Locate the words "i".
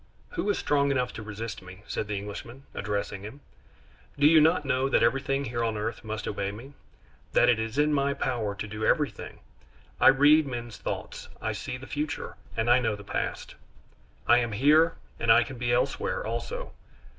9.99-10.07, 11.39-11.51, 12.67-12.79, 14.25-14.39, 15.31-15.43